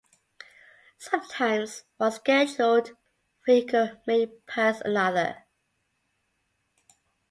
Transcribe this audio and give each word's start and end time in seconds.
Sometimes 0.97 1.83
one 1.97 2.11
scheduled 2.11 2.97
vehicle 3.45 4.01
may 4.07 4.25
pass 4.47 4.81
another. 4.81 5.45